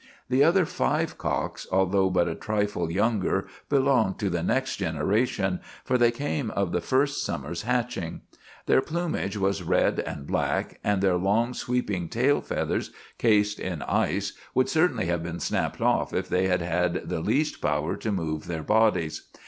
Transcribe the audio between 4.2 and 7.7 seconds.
the next generation, for they came of the first summer's